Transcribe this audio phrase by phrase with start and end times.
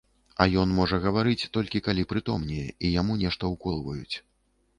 [0.43, 4.15] А ён можа гаварыць, толькі калі прытомнее і яму нешта ўколваюць.